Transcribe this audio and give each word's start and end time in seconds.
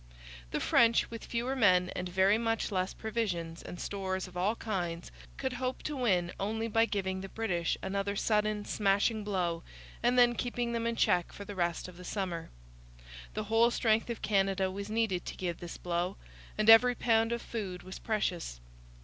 The 0.49 0.59
French, 0.59 1.11
with 1.11 1.25
fewer 1.25 1.55
men 1.55 1.91
and 1.95 2.09
very 2.09 2.39
much 2.39 2.71
less 2.71 2.91
provisions 2.91 3.61
and 3.61 3.79
stores 3.79 4.27
of 4.27 4.35
all 4.35 4.55
kinds, 4.55 5.11
could 5.37 5.53
hope 5.53 5.83
to 5.83 5.95
win 5.95 6.31
only 6.39 6.67
by 6.67 6.85
giving 6.85 7.21
the 7.21 7.29
British 7.29 7.77
another 7.83 8.15
sudden, 8.15 8.65
smashing 8.65 9.23
blow 9.23 9.61
and 10.01 10.17
then 10.17 10.33
keeping 10.33 10.71
them 10.73 10.87
in 10.87 10.95
check 10.95 11.31
for 11.31 11.45
the 11.45 11.53
rest 11.53 11.87
of 11.87 11.97
the 11.97 12.03
summer. 12.03 12.49
The 13.35 13.43
whole 13.43 13.69
strength 13.69 14.09
of 14.09 14.23
Canada 14.23 14.71
was 14.71 14.89
needed 14.89 15.23
to 15.27 15.37
give 15.37 15.59
this 15.59 15.77
blow, 15.77 16.17
and 16.57 16.67
every 16.67 16.95
pound 16.95 17.31
of 17.31 17.39
food 17.43 17.83
was 17.83 17.99
precious. 17.99 18.59